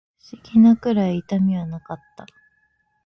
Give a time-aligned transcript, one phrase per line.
[0.19, 2.25] 不思議なくらい痛みはなかった